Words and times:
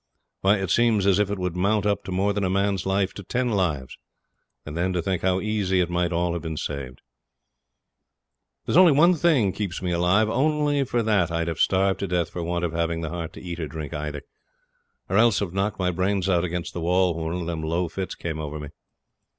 Why, 0.39 0.57
it 0.57 0.71
seems 0.71 1.05
as 1.05 1.19
if 1.19 1.29
it 1.29 1.37
would 1.37 1.55
mount 1.55 1.85
up 1.85 2.03
to 2.05 2.11
more 2.11 2.33
than 2.33 2.43
a 2.43 2.49
man's 2.49 2.87
life 2.87 3.13
to 3.13 3.23
ten 3.23 3.49
lives 3.49 3.99
and 4.65 4.75
then 4.75 4.93
to 4.93 5.01
think 5.03 5.21
how 5.21 5.41
easy 5.41 5.79
it 5.79 5.91
might 5.91 6.11
all 6.11 6.33
have 6.33 6.41
been 6.41 6.57
saved. 6.57 7.01
There's 8.65 8.77
only 8.77 8.93
one 8.93 9.13
thing 9.13 9.51
keeps 9.53 9.79
me 9.79 9.91
alive; 9.91 10.27
only 10.27 10.83
for 10.85 11.03
that 11.03 11.29
I'd 11.29 11.47
have 11.47 11.59
starved 11.59 11.99
to 11.99 12.07
death 12.07 12.31
for 12.31 12.41
want 12.41 12.65
of 12.65 12.71
having 12.73 13.01
the 13.01 13.09
heart 13.11 13.31
to 13.33 13.41
eat 13.41 13.59
or 13.59 13.67
drink 13.67 13.93
either, 13.93 14.23
or 15.07 15.17
else 15.17 15.37
have 15.37 15.53
knocked 15.53 15.77
my 15.77 15.91
brains 15.91 16.27
out 16.27 16.43
against 16.43 16.73
the 16.73 16.81
wall 16.81 17.13
when 17.13 17.25
one 17.33 17.41
of 17.41 17.45
them 17.45 17.61
low 17.61 17.87
fits 17.87 18.15
came 18.15 18.39
over 18.39 18.59
me. 18.59 18.69